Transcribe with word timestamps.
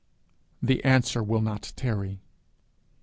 the 0.63 0.83
answer 0.83 1.21
will 1.21 1.41
not 1.41 1.73
tarry. 1.75 2.21